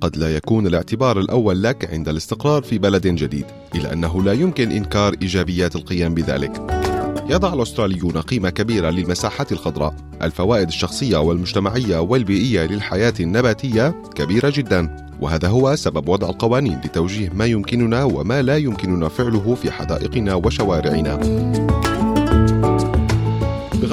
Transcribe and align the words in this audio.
قد 0.00 0.16
لا 0.16 0.36
يكون 0.36 0.66
الاعتبار 0.66 1.20
الأول 1.20 1.62
لك 1.62 1.90
عند 1.92 2.08
الاستقرار 2.08 2.62
في 2.62 2.78
بلد 2.78 3.06
جديد 3.06 3.44
إلا 3.74 3.92
أنه 3.92 4.22
لا 4.22 4.32
يمكن 4.32 4.72
إنكار 4.72 5.14
إيجابيات 5.22 5.76
القيام 5.76 6.14
بذلك. 6.14 6.84
يضع 7.30 7.54
الأستراليون 7.54 8.12
قيمة 8.12 8.50
كبيرة 8.50 8.90
للمساحات 8.90 9.52
الخضراء 9.52 9.94
الفوائد 10.22 10.68
الشخصية 10.68 11.16
والمجتمعية 11.16 11.98
والبيئية 11.98 12.66
للحياة 12.66 13.14
النباتية 13.20 13.94
كبيرة 14.14 14.52
جدا 14.56 14.96
وهذا 15.20 15.48
هو 15.48 15.76
سبب 15.76 16.08
وضع 16.08 16.28
القوانين 16.28 16.80
لتوجيه 16.84 17.30
ما 17.34 17.46
يمكننا 17.46 18.04
وما 18.04 18.42
لا 18.42 18.56
يمكننا 18.56 19.08
فعله 19.08 19.54
في 19.54 19.70
حدائقنا 19.70 20.34
وشوارعنا. 20.34 21.83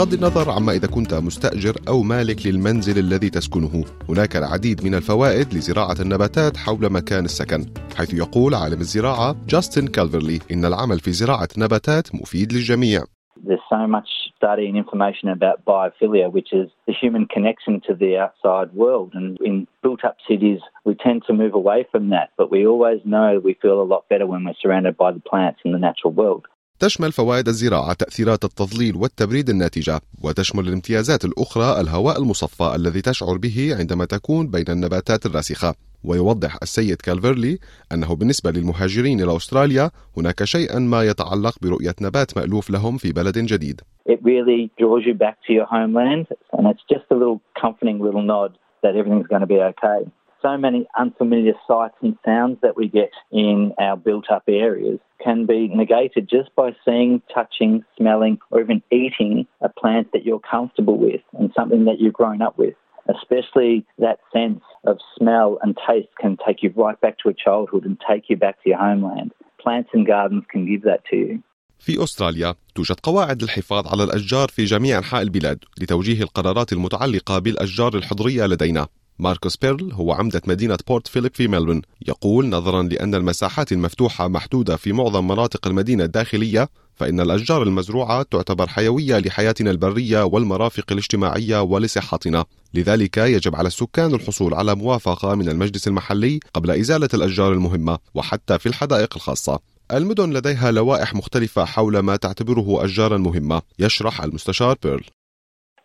بغض 0.01 0.13
النظر 0.13 0.51
عما 0.51 0.71
إذا 0.71 0.87
كنت 0.87 1.13
مستأجر 1.13 1.75
أو 1.87 2.01
مالك 2.03 2.47
للمنزل 2.47 2.97
الذي 2.99 3.29
تسكنه 3.29 3.83
هناك 4.09 4.35
العديد 4.35 4.85
من 4.85 4.95
الفوائد 4.95 5.53
لزراعة 5.53 5.95
النباتات 6.01 6.57
حول 6.57 6.93
مكان 6.93 7.25
السكن 7.25 7.61
حيث 7.97 8.13
يقول 8.13 8.55
عالم 8.55 8.79
الزراعة 8.79 9.35
جاستن 9.47 9.87
كالفرلي 9.87 10.39
إن 10.51 10.65
العمل 10.65 10.99
في 10.99 11.11
زراعة 11.11 11.49
نباتات 11.57 12.15
مفيد 12.15 12.53
للجميع 12.53 13.01
There's 13.47 13.67
so 13.69 13.87
much 13.87 14.09
study 14.37 14.65
and 14.69 14.77
information 14.77 15.27
about 15.29 15.65
biophilia, 15.65 16.31
which 16.31 16.51
is 16.61 16.67
the 16.87 16.95
human 17.01 17.25
connection 17.35 17.73
to 17.87 17.93
the 18.01 18.11
outside 18.23 18.69
world. 18.73 19.09
And 19.13 19.37
in 19.49 19.67
built 19.83 20.03
up 20.03 20.17
cities, 20.29 20.59
we 20.87 20.93
tend 20.95 21.23
to 21.27 21.33
move 21.33 21.53
away 21.61 21.79
from 21.91 22.09
that. 22.09 22.27
But 22.39 22.51
we 22.55 22.67
always 22.71 22.99
know 23.13 23.27
we 23.39 23.55
feel 23.63 23.79
a 23.81 23.91
lot 23.93 24.09
better 24.09 24.27
when 24.31 24.43
we're 24.45 24.61
surrounded 24.61 24.95
by 24.97 25.11
the 25.11 25.25
plants 25.31 25.59
in 25.65 25.71
the 25.71 25.83
natural 25.87 26.13
world. 26.13 26.43
تشمل 26.81 27.11
فوائد 27.11 27.47
الزراعة 27.47 27.93
تأثيرات 27.93 28.43
التظليل 28.43 28.95
والتبريد 28.95 29.49
الناتجة 29.49 29.99
وتشمل 30.23 30.67
الامتيازات 30.67 31.25
الأخرى 31.25 31.81
الهواء 31.81 32.19
المصفى 32.21 32.75
الذي 32.75 33.01
تشعر 33.01 33.37
به 33.37 33.75
عندما 33.79 34.05
تكون 34.05 34.47
بين 34.47 34.65
النباتات 34.69 35.25
الراسخة. 35.25 35.73
ويوضح 36.03 36.57
السيد 36.61 37.01
كالفيرلي 37.01 37.59
أنه 37.91 38.15
بالنسبة 38.15 38.51
للمهاجرين 38.51 39.21
إلى 39.21 39.35
أستراليا 39.35 39.91
هناك 40.17 40.43
شيئا 40.43 40.79
ما 40.79 41.03
يتعلق 41.03 41.55
برؤية 41.61 41.95
نبات 42.01 42.37
مألوف 42.37 42.69
لهم 42.69 42.97
في 42.97 43.11
بلد 43.11 43.37
جديد. 43.37 43.81
It 44.09 44.19
really 44.23 44.71
draws 44.79 45.05
you 45.05 45.13
back 45.13 45.37
to 45.47 45.53
your 45.53 45.67
homeland, 45.75 46.25
and 46.53 46.63
it's 46.71 46.85
just 46.93 47.05
a 47.11 47.15
little 47.15 47.39
comforting 47.61 47.99
little 47.99 48.25
nod 48.33 48.51
that 48.83 48.95
everything's 48.95 49.27
going 49.27 49.45
to 49.47 49.51
be 49.55 49.61
okay. 49.71 50.01
so 50.41 50.57
many 50.57 50.87
unfamiliar 50.97 51.53
sights 51.67 51.95
and 52.01 52.17
sounds 52.25 52.57
that 52.61 52.75
we 52.75 52.87
get 52.87 53.11
in 53.31 53.73
our 53.79 53.97
built 53.97 54.27
up 54.31 54.43
areas. 54.47 54.99
can 55.22 55.46
be 55.46 55.68
negated 55.68 56.28
just 56.28 56.54
by 56.54 56.74
seeing, 56.84 57.22
touching, 57.34 57.84
smelling, 57.96 58.38
or 58.50 58.60
even 58.60 58.82
eating 58.90 59.46
a 59.60 59.68
plant 59.68 60.08
that 60.12 60.24
you're 60.24 60.40
comfortable 60.40 60.98
with 60.98 61.20
and 61.38 61.50
something 61.56 61.84
that 61.84 62.00
you've 62.00 62.12
grown 62.12 62.42
up 62.42 62.58
with. 62.58 62.74
Especially 63.08 63.86
that 63.98 64.18
sense 64.32 64.62
of 64.84 64.98
smell 65.16 65.58
and 65.62 65.76
taste 65.88 66.08
can 66.20 66.36
take 66.44 66.62
you 66.62 66.72
right 66.76 67.00
back 67.00 67.16
to 67.18 67.28
a 67.28 67.34
childhood 67.34 67.84
and 67.84 67.96
take 68.10 68.24
you 68.28 68.36
back 68.36 68.62
to 68.62 68.70
your 68.70 68.78
homeland. 68.78 69.32
Plants 69.60 69.90
and 69.92 70.06
gardens 70.06 70.44
can 70.50 70.66
give 70.66 70.82
that 70.82 71.04
to 71.10 71.16
you. 71.16 71.42
في 71.78 72.02
أستراليا 72.02 72.54
توجد 72.74 73.00
قواعد 73.02 73.42
للحفاظ 73.42 73.86
على 73.88 74.04
الأشجار 74.04 74.48
في 74.48 74.64
جميع 74.64 74.98
أنحاء 74.98 75.22
البلاد 75.22 75.64
لتوجيه 75.80 76.22
القرارات 76.22 76.72
المتعلقة 76.72 77.38
بالأشجار 77.38 77.94
الحضرية 77.94 78.46
لدينا 78.46 78.88
ماركوس 79.21 79.57
بيرل 79.57 79.93
هو 79.93 80.11
عمدة 80.11 80.41
مدينة 80.47 80.77
بورت 80.87 81.07
فيليب 81.07 81.35
في 81.35 81.47
ملبون 81.47 81.81
يقول 82.07 82.49
نظرا 82.49 82.83
لأن 82.83 83.15
المساحات 83.15 83.71
المفتوحة 83.71 84.27
محدودة 84.27 84.75
في 84.75 84.93
معظم 84.93 85.27
مناطق 85.27 85.67
المدينة 85.67 86.03
الداخلية 86.03 86.69
فإن 86.95 87.19
الأشجار 87.19 87.63
المزروعة 87.63 88.23
تعتبر 88.23 88.67
حيوية 88.67 89.17
لحياتنا 89.17 89.71
البرية 89.71 90.23
والمرافق 90.23 90.85
الاجتماعية 90.91 91.61
ولصحتنا. 91.61 92.45
لذلك 92.73 93.17
يجب 93.17 93.55
على 93.55 93.67
السكان 93.67 94.13
الحصول 94.13 94.53
على 94.53 94.75
موافقة 94.75 95.35
من 95.35 95.49
المجلس 95.49 95.87
المحلي 95.87 96.39
قبل 96.53 96.71
إزالة 96.71 97.09
الأشجار 97.13 97.53
المهمة 97.53 97.97
وحتى 98.13 98.59
في 98.59 98.65
الحدائق 98.65 99.15
الخاصة. 99.15 99.59
المدن 99.91 100.33
لديها 100.33 100.71
لوائح 100.71 101.15
مختلفة 101.15 101.65
حول 101.65 101.99
ما 101.99 102.15
تعتبره 102.15 102.85
أشجارا 102.85 103.17
مهمة 103.17 103.61
يشرح 103.79 104.21
المستشار 104.21 104.77
بيرل. 104.83 105.03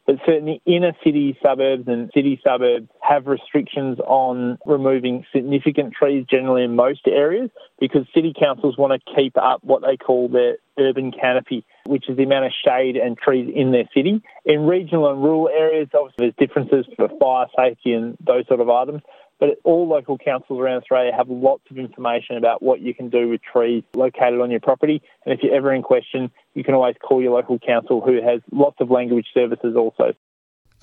But 0.06 0.16
certainly 0.24 0.62
inner 0.66 0.92
city 1.02 1.36
suburbs 1.44 1.88
and 1.88 2.10
city 2.14 2.40
suburbs 2.46 2.88
have 3.02 3.26
restrictions 3.26 3.98
on 4.06 4.56
removing 4.64 5.26
significant 5.32 5.94
trees 5.94 6.24
generally 6.30 6.62
in 6.62 6.76
most 6.76 7.08
areas 7.08 7.50
because 7.80 8.06
city 8.14 8.32
councils 8.38 8.78
want 8.78 8.92
to 8.92 9.14
keep 9.14 9.36
up 9.36 9.64
what 9.64 9.82
they 9.82 9.96
call 9.96 10.28
their 10.28 10.58
urban 10.78 11.10
canopy, 11.10 11.64
which 11.86 12.08
is 12.08 12.16
the 12.16 12.22
amount 12.22 12.44
of 12.44 12.52
shade 12.64 12.96
and 12.96 13.18
trees 13.18 13.52
in 13.54 13.72
their 13.72 13.88
city. 13.92 14.22
In 14.44 14.66
regional 14.66 15.10
and 15.10 15.22
rural 15.22 15.48
areas, 15.48 15.88
obviously 15.92 16.26
there's 16.26 16.48
differences 16.48 16.86
for 16.96 17.08
fire 17.20 17.46
safety 17.56 17.92
and 17.92 18.16
those 18.24 18.46
sort 18.46 18.60
of 18.60 18.70
items. 18.70 19.02
But 19.40 19.48
all 19.64 19.86
local 19.96 20.16
councils 20.16 20.58
around 20.60 20.78
Australia 20.82 21.12
have 21.20 21.28
lots 21.28 21.64
of 21.70 21.76
information 21.86 22.36
about 22.42 22.62
what 22.62 22.80
you 22.80 22.92
can 22.98 23.08
do 23.10 23.22
with 23.30 23.40
trees 23.52 23.82
located 23.94 24.40
on 24.44 24.50
your 24.50 24.60
property. 24.60 25.02
And 25.22 25.30
if 25.34 25.38
you're 25.42 25.56
ever 25.60 25.72
in 25.74 25.82
question, 25.82 26.30
you 26.54 26.64
can 26.64 26.74
always 26.74 26.96
call 27.06 27.18
your 27.22 27.34
local 27.40 27.58
council 27.58 27.96
who 28.06 28.14
has 28.30 28.40
lots 28.64 28.78
of 28.80 28.90
language 28.90 29.28
services 29.34 29.74
also. 29.76 30.14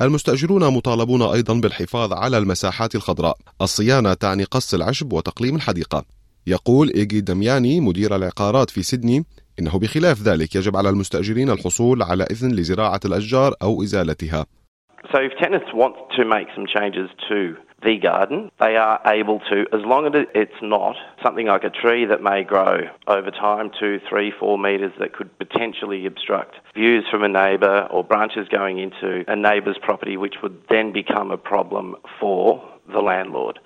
المستأجرون 0.01 0.73
مطالبون 0.73 1.21
أيضا 1.21 1.53
بالحفاظ 1.53 2.13
على 2.13 2.37
المساحات 2.37 2.95
الخضراء 2.95 3.37
الصيانة 3.61 4.13
تعني 4.13 4.43
قص 4.43 4.73
العشب 4.73 5.13
وتقليم 5.13 5.55
الحديقة 5.55 6.03
يقول 6.47 6.91
إيجي 6.95 7.21
دمياني 7.21 7.79
مدير 7.79 8.15
العقارات 8.15 8.69
في 8.69 8.83
سيدني 8.83 9.23
إنه 9.59 9.79
بخلاف 9.79 10.21
ذلك 10.21 10.55
يجب 10.55 10.77
على 10.77 10.89
المستأجرين 10.89 11.49
الحصول 11.49 12.03
على 12.03 12.23
إذن 12.23 12.51
لزراعة 12.51 12.99
الأشجار 13.05 13.53
أو 13.61 13.83
إزالتها 13.83 14.45
So 15.11 15.19
if 15.19 15.33
tenants 15.43 15.71
want 15.73 15.95
to 16.17 16.23
make 16.25 16.47
some 16.55 16.65
changes 16.65 17.09
to 17.29 17.55
the 17.82 17.96
garden, 17.98 18.50
they 18.58 18.76
are 18.76 19.00
able 19.06 19.38
to, 19.50 19.58
as 19.72 19.82
long 19.92 20.06
as 20.06 20.12
it's 20.34 20.60
not 20.62 20.96
something 21.22 21.46
like 21.46 21.64
a 21.64 21.70
tree 21.70 22.04
that 22.06 22.22
may 22.22 22.42
grow 22.42 22.74
over 23.06 23.30
time 23.30 23.70
two, 23.78 24.00
three, 24.08 24.32
four 24.40 24.58
metres 24.58 24.92
that 24.98 25.12
could 25.12 25.30
potentially 25.38 26.04
obstruct 26.06 26.54
views 26.74 27.04
from 27.10 27.22
a 27.22 27.28
neighbour 27.28 27.86
or 27.90 28.02
branches 28.02 28.48
going 28.48 28.78
into 28.78 29.24
a 29.28 29.36
neighbour's 29.36 29.78
property, 29.88 30.16
which 30.16 30.36
would 30.42 30.56
then 30.68 30.92
become 30.92 31.30
a 31.30 31.36
problem 31.36 31.94
for 32.18 32.62
the 32.92 33.00
landlord. 33.00 33.56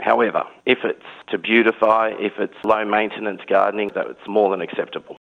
However, 0.00 0.42
if 0.66 0.78
it's 0.84 1.10
to 1.30 1.38
beautify, 1.38 2.04
if 2.28 2.34
it's 2.38 2.58
low 2.64 2.84
maintenance 2.84 3.42
gardening, 3.48 3.90
that 3.94 4.06
it's 4.12 4.26
more 4.28 4.50
than 4.50 4.60
acceptable. 4.60 5.16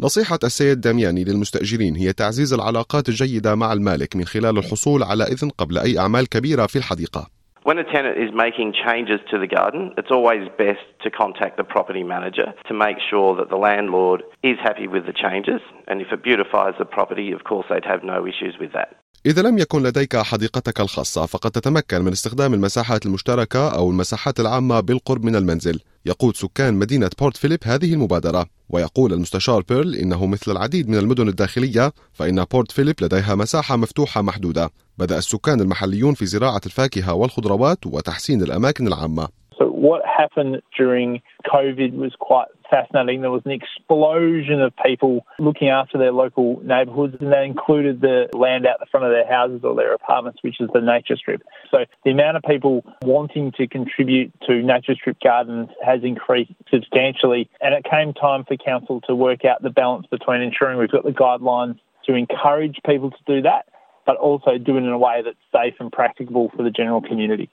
نصيحة 0.00 0.38
السيد 0.44 0.80
دامياني 0.80 1.24
للمستأجرين 1.24 1.96
هي 1.96 2.12
تعزيز 2.12 2.52
العلاقات 2.52 3.08
الجيدة 3.08 3.54
مع 3.54 3.72
المالك 3.72 4.16
من 4.16 4.24
خلال 4.24 4.58
الحصول 4.58 5.02
على 5.02 5.24
إذن 5.24 5.48
قبل 5.48 5.78
أي 5.78 5.98
أعمال 5.98 6.28
كبيرة 6.28 6.66
في 6.66 6.76
الحديقة. 6.76 7.33
When 7.69 7.79
a 7.79 7.83
tenant 7.95 8.17
is 8.25 8.31
making 8.45 8.69
changes 8.85 9.19
to 9.31 9.39
the 9.39 9.47
garden, 9.47 9.83
it's 9.97 10.13
always 10.17 10.43
best 10.65 10.85
to 11.03 11.09
contact 11.09 11.53
the 11.57 11.67
property 11.75 12.03
manager 12.03 12.47
to 12.69 12.73
make 12.85 12.97
sure 13.09 13.29
that 13.39 13.49
the 13.49 13.61
landlord 13.69 14.21
is 14.43 14.57
happy 14.67 14.87
with 14.93 15.03
the 15.09 15.15
changes. 15.23 15.61
And 15.87 15.99
if 15.99 16.09
it 16.15 16.21
beautifies 16.27 16.75
the 16.77 16.85
property, 16.97 17.31
of 17.37 17.41
course, 17.49 17.65
they'd 17.69 17.91
have 17.93 18.03
no 18.03 18.19
issues 18.31 18.55
with 18.59 18.71
that. 18.73 18.89
إذا 19.25 19.41
لم 19.41 19.57
يكن 19.57 19.83
لديك 19.83 20.17
حديقتك 20.17 20.79
الخاصة 20.79 21.25
فقد 21.25 21.51
تتمكن 21.51 22.01
من 22.01 22.11
استخدام 22.11 22.53
المساحات 22.53 23.05
المشتركة 23.05 23.75
أو 23.75 23.89
المساحات 23.89 24.39
العامة 24.39 24.79
بالقرب 24.79 25.25
من 25.25 25.35
المنزل 25.35 25.79
يقود 26.05 26.35
سكان 26.35 26.73
مدينة 26.73 27.09
بورت 27.19 27.37
فيليب 27.37 27.59
هذه 27.63 27.93
المبادرة 27.93 28.45
ويقول 28.69 29.13
المستشار 29.13 29.63
بيرل 29.69 29.95
إنه 29.95 30.25
مثل 30.25 30.51
العديد 30.51 30.89
من 30.89 30.97
المدن 30.97 31.27
الداخلية 31.27 31.91
فإن 32.13 32.43
بورت 32.43 32.71
فيليب 32.71 32.95
لديها 33.01 33.35
مساحة 33.35 33.75
مفتوحة 33.77 34.21
محدودة 34.21 34.69
بدأ 34.97 35.17
السكان 35.17 35.59
المحليون 35.59 36.13
في 36.13 36.25
زراعة 36.25 36.61
الفاكهة 36.65 37.13
والخضروات 37.13 37.87
وتحسين 37.87 38.41
الأماكن 38.41 38.87
العامة 38.87 39.27
So 39.57 39.65
what 39.69 40.01
happened 40.05 40.61
during 40.77 41.21
COVID 41.47 41.93
was 41.93 42.13
quite 42.19 42.49
fascinating. 42.69 43.21
There 43.21 43.31
was 43.31 43.43
an 43.45 43.51
explosion 43.51 44.61
of 44.61 44.73
people 44.85 45.25
looking 45.39 45.69
after 45.69 45.97
their 45.97 46.11
local 46.11 46.59
neighbourhoods, 46.61 47.15
and 47.21 47.31
that 47.31 47.43
included 47.43 48.01
the 48.01 48.27
land 48.33 48.65
out 48.65 48.79
the 48.81 48.85
front 48.87 49.05
of 49.05 49.11
their 49.11 49.27
houses 49.27 49.61
or 49.63 49.73
their 49.75 49.93
apartments, 49.93 50.39
which 50.41 50.59
is 50.59 50.69
the 50.73 50.81
nature 50.81 51.15
strip. 51.15 51.41
So 51.71 51.85
the 52.03 52.11
amount 52.11 52.35
of 52.35 52.43
people 52.43 52.83
wanting 53.03 53.53
to 53.53 53.67
contribute 53.67 54.33
to 54.47 54.61
nature 54.61 54.95
strip 54.95 55.17
gardens 55.23 55.69
has 55.85 56.01
increased 56.03 56.51
substantially, 56.69 57.49
and 57.61 57.73
it 57.73 57.85
came 57.89 58.13
time 58.13 58.43
for 58.43 58.57
council 58.57 58.99
to 59.07 59.15
work 59.15 59.45
out 59.45 59.61
the 59.61 59.69
balance 59.69 60.05
between 60.07 60.41
ensuring 60.41 60.77
we've 60.77 60.91
got 60.91 61.05
the 61.05 61.11
guidelines 61.11 61.79
to 62.07 62.13
encourage 62.13 62.77
people 62.85 63.11
to 63.11 63.17
do 63.25 63.41
that, 63.43 63.65
but 64.05 64.15
also 64.17 64.51
do 64.57 64.77
it 64.77 64.83
in 64.83 64.89
a 64.89 64.97
way 64.97 65.17
that's 65.25 65.45
safe 65.51 65.75
and 65.79 65.91
practicable 65.91 66.45
for 66.55 66.63
the 66.63 66.71
general 66.79 67.01
community. 67.01 67.49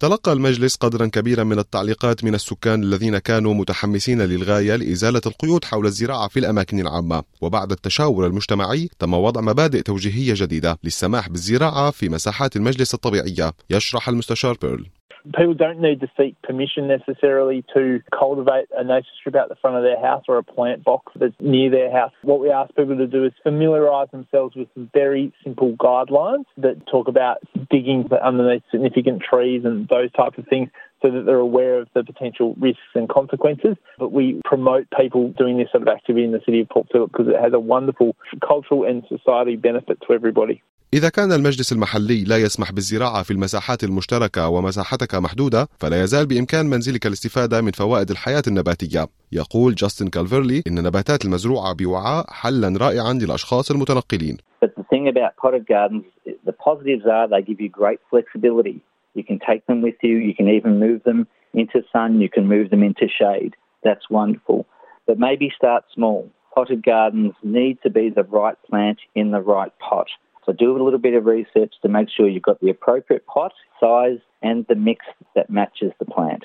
تلقى 0.00 0.32
المجلس 0.32 0.76
قدرا 0.76 1.06
كبيرا 1.06 1.44
من 1.44 1.58
التعليقات 1.58 2.24
من 2.24 2.34
السكان 2.34 2.82
الذين 2.82 3.18
كانوا 3.18 3.54
متحمسين 3.54 4.22
للغاية 4.22 4.76
لإزالة 4.76 5.20
القيود 5.26 5.64
حول 5.64 5.86
الزراعة 5.86 6.28
في 6.28 6.38
الأماكن 6.38 6.80
العامة 6.80 7.22
وبعد 7.40 7.70
التشاور 7.70 8.26
المجتمعي 8.26 8.88
تم 8.98 9.14
وضع 9.14 9.40
مبادئ 9.40 9.82
توجيهية 9.82 10.34
جديدة 10.36 10.78
للسماح 10.84 11.28
بالزراعة 11.28 11.90
في 11.90 12.08
مساحات 12.08 12.56
المجلس 12.56 12.94
الطبيعية 12.94 13.52
يشرح 13.70 14.08
المستشار 14.08 14.56
بيرل 14.62 14.86
People 15.36 15.54
don't 15.54 15.80
need 15.80 16.00
to 16.00 16.10
seek 16.16 16.40
permission 16.42 16.88
necessarily 16.88 17.64
to 17.74 18.00
cultivate 18.16 18.68
a 18.76 18.84
nature 18.84 19.06
strip 19.18 19.34
out 19.34 19.48
the 19.48 19.56
front 19.56 19.76
of 19.76 19.82
their 19.82 20.00
house 20.00 20.24
or 20.28 20.38
a 20.38 20.42
plant 20.42 20.84
box 20.84 21.12
that's 21.16 21.34
near 21.40 21.70
their 21.70 21.90
house. 21.90 22.12
What 22.22 22.40
we 22.40 22.50
ask 22.50 22.74
people 22.74 22.96
to 22.96 23.06
do 23.06 23.24
is 23.24 23.32
familiarise 23.42 24.08
themselves 24.10 24.56
with 24.56 24.68
some 24.74 24.90
very 24.94 25.32
simple 25.44 25.72
guidelines 25.72 26.44
that 26.58 26.86
talk 26.86 27.08
about 27.08 27.38
digging 27.70 28.08
underneath 28.22 28.62
significant 28.70 29.22
trees 29.22 29.64
and 29.64 29.88
those 29.88 30.10
types 30.12 30.38
of 30.38 30.46
things 30.46 30.70
so 31.02 31.10
that 31.10 31.24
they're 31.26 31.36
aware 31.36 31.78
of 31.78 31.88
the 31.94 32.02
potential 32.04 32.54
risks 32.58 32.80
and 32.94 33.08
consequences. 33.08 33.76
But 33.98 34.12
we 34.12 34.40
promote 34.44 34.86
people 34.98 35.30
doing 35.30 35.58
this 35.58 35.70
sort 35.70 35.82
of 35.82 35.88
activity 35.88 36.24
in 36.24 36.32
the 36.32 36.40
city 36.44 36.60
of 36.60 36.68
Port 36.68 36.88
Phillip 36.90 37.12
because 37.12 37.28
it 37.28 37.40
has 37.40 37.52
a 37.52 37.60
wonderful 37.60 38.16
cultural 38.46 38.84
and 38.84 39.04
society 39.08 39.56
benefit 39.56 39.98
to 40.06 40.12
everybody. 40.12 40.62
إذا 40.94 41.08
كان 41.08 41.32
المجلس 41.32 41.72
المحلي 41.72 42.24
لا 42.24 42.36
يسمح 42.36 42.72
بالزراعة 42.72 43.22
في 43.22 43.30
المساحات 43.30 43.84
المشتركة 43.84 44.48
ومساحتك 44.48 45.14
محدودة 45.14 45.68
فلا 45.80 46.02
يزال 46.02 46.26
بإمكان 46.26 46.66
منزلك 46.66 47.06
الاستفادة 47.06 47.60
من 47.60 47.70
فوائد 47.70 48.10
الحياة 48.10 48.42
النباتية 48.46 49.06
يقول 49.32 49.74
جاستن 49.74 50.08
كالفيرلي 50.08 50.62
إن 50.68 50.78
النباتات 50.78 51.24
المزروعة 51.24 51.74
بوعاء 51.74 52.24
حلا 52.28 52.78
رائعا 52.78 53.12
للأشخاص 53.12 53.70
المتنقلين 53.70 54.36
But 54.64 54.74
the 54.76 54.84
thing 54.92 55.04
about 55.08 55.32
potted 55.42 55.66
gardens, 55.66 56.04
the 56.50 56.56
positives 56.68 57.06
are 57.16 57.28
they 57.28 57.42
give 57.50 57.60
you 57.64 57.68
great 57.68 58.00
flexibility. 58.10 58.78
You 59.18 59.24
can 59.28 59.38
take 59.50 59.62
them 59.66 59.82
with 59.86 59.98
you, 60.02 60.14
you 60.28 60.34
can 60.38 60.48
even 60.58 60.72
move 60.86 61.00
them 61.08 61.20
into 61.60 61.78
sun, 61.92 62.10
you 62.24 62.30
can 62.36 62.44
move 62.54 62.70
them 62.70 62.82
into 62.82 63.06
shade. 63.20 63.54
That's 63.86 64.06
wonderful. 64.18 64.60
But 65.06 65.18
maybe 65.18 65.46
start 65.60 65.82
small. 65.94 66.20
Potted 66.54 66.82
gardens 66.82 67.34
need 67.42 67.76
to 67.84 67.90
be 67.90 68.06
the 68.08 68.26
right 68.40 68.58
plant 68.68 68.98
in 69.14 69.26
the 69.36 69.42
right 69.54 69.74
pot. 69.88 70.08
So 70.47 70.51
do 70.51 70.69
a 70.79 70.83
little 70.83 70.99
bit 71.07 71.15
of 71.19 71.25
research 71.25 71.73
to 71.83 71.87
make 71.97 72.09
sure 72.15 72.27
you've 72.27 72.49
got 72.51 72.59
the 72.59 72.69
appropriate 72.69 73.25
pot, 73.25 73.53
size, 73.79 74.19
and 74.41 74.65
the 74.67 74.75
mix 74.75 74.99
that 75.35 75.49
matches 75.49 75.91
the 75.99 76.05
plant. 76.05 76.43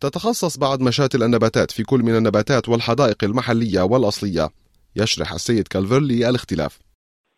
تتخصص 0.00 0.58
بعض 0.58 0.82
مشاتل 0.82 1.22
النباتات 1.22 1.70
في 1.70 1.82
كل 1.82 2.02
من 2.02 2.16
النباتات 2.16 2.68
والحدائق 2.68 3.24
المحلية 3.24 3.82
والأصلية 3.82 4.48
يشرح 4.96 5.32
السيد 5.32 5.68
كالفيرلي 5.68 6.28
الاختلاف 6.28 6.78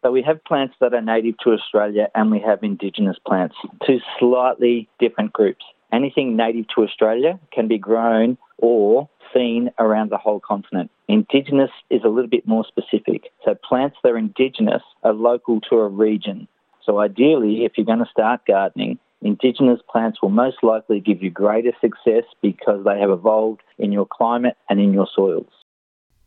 So 0.04 0.12
we 0.12 0.22
have 0.22 0.44
plants 0.44 0.74
that 0.80 0.94
are 0.94 1.06
native 1.14 1.36
to 1.44 1.50
Australia 1.50 2.06
and 2.14 2.30
we 2.30 2.38
have 2.38 2.58
indigenous 2.62 3.18
plants, 3.26 3.56
two 3.86 3.98
slightly 4.18 4.88
different 5.00 5.32
groups. 5.32 5.64
Anything 5.92 6.36
native 6.36 6.66
to 6.74 6.82
Australia 6.86 7.40
can 7.52 7.66
be 7.66 7.78
grown 7.78 8.38
or 8.58 9.08
seen 9.33 9.69
around 9.79 10.11
the 10.11 10.17
whole 10.17 10.39
continent. 10.39 10.89
Indigenous 11.07 11.71
is 11.89 12.01
a 12.03 12.09
little 12.09 12.29
bit 12.29 12.47
more 12.47 12.65
specific. 12.73 13.31
So 13.43 13.55
plants 13.69 13.97
that 14.03 14.11
are 14.13 14.17
indigenous 14.17 14.83
are 15.03 15.13
local 15.13 15.61
to 15.69 15.75
a 15.77 15.87
region. 15.87 16.47
So 16.85 16.99
ideally, 16.99 17.65
if 17.65 17.73
you're 17.75 17.85
going 17.85 18.05
to 18.05 18.11
start 18.17 18.41
gardening, 18.47 18.99
indigenous 19.21 19.79
plants 19.91 20.21
will 20.21 20.29
most 20.29 20.57
likely 20.63 20.99
give 20.99 21.21
you 21.23 21.29
greater 21.29 21.73
success 21.85 22.25
because 22.41 22.79
they 22.85 22.99
have 22.99 23.11
evolved 23.11 23.61
in 23.77 23.91
your 23.91 24.07
climate 24.17 24.57
and 24.69 24.79
in 24.79 24.93
your 24.93 25.07
soils. 25.15 25.51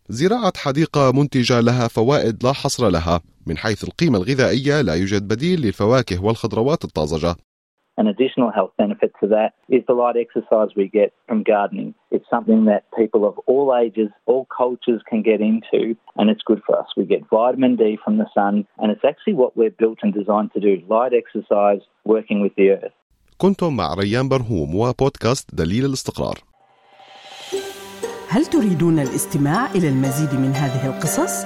زراعة 0.08 0.52
حديقة 0.56 1.12
منتجة 1.12 1.60
لها 1.60 1.88
فوائد 1.88 2.44
لا 2.44 2.52
حصر 2.52 2.88
لها 2.88 3.20
من 3.46 3.58
حيث 3.58 3.84
القيمة 3.84 4.18
الغذائية 4.18 4.80
لا 4.80 4.94
يوجد 4.94 5.28
بديل 5.28 5.60
للفواكه 5.60 6.24
والخضروات 6.24 6.84
الطازجة 6.84 7.36
An 8.01 8.07
additional 8.07 8.51
health 8.57 8.73
benefit 8.77 9.11
to 9.19 9.27
that 9.35 9.49
is 9.67 9.83
the 9.85 9.93
light 9.93 10.15
exercise 10.25 10.69
we 10.73 10.87
get 10.87 11.11
from 11.27 11.43
gardening. 11.43 11.93
It's 12.11 12.29
something 12.29 12.63
that 12.71 12.85
people 13.01 13.27
of 13.27 13.37
all 13.45 13.67
ages, 13.85 14.09
all 14.25 14.47
cultures 14.61 15.01
can 15.09 15.21
get 15.21 15.41
into, 15.41 15.81
and 16.17 16.29
it's 16.29 16.45
good 16.49 16.61
for 16.65 16.79
us. 16.81 16.87
We 16.95 17.03
get 17.03 17.29
vitamin 17.29 17.75
D 17.75 17.83
from 18.03 18.17
the 18.17 18.29
sun, 18.37 18.65
and 18.79 18.87
it's 18.93 19.05
actually 19.11 19.33
what 19.41 19.57
we're 19.57 19.77
built 19.83 19.99
and 20.01 20.13
designed 20.13 20.51
to 20.53 20.61
do 20.61 20.73
light 20.95 21.13
exercise, 21.21 21.81
working 22.05 22.39
with 22.41 22.53
the 22.55 22.69
earth. 22.69 22.95
كنتم 23.37 23.75
مع 23.75 23.93
ريان 23.93 24.29
برهوم 24.29 24.75
وبودكاست 24.75 25.55
دليل 25.55 25.85
الاستقرار 25.85 26.37
هل 28.29 28.45
تريدون 28.45 28.99
الاستماع 28.99 29.71
إلى 29.71 29.89
المزيد 29.89 30.39
من 30.39 30.51
هذه 30.51 30.95
القصص؟ 30.95 31.45